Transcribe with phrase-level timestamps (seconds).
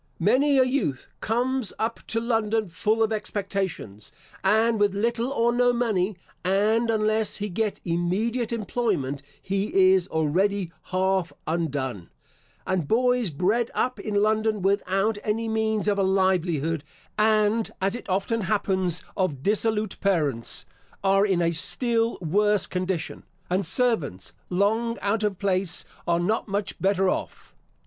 [0.17, 4.11] Many a youth comes up to London full of expectations,
[4.43, 10.71] and with little or no money, and unless he get immediate employment he is already
[10.85, 12.09] half undone;
[12.65, 16.83] and boys bred up in London without any means of a livelihood,
[17.15, 20.65] and as it often happens of dissolute parents,
[21.03, 23.21] are in a still worse condition;
[23.51, 27.53] and servants long out of place are not much better off.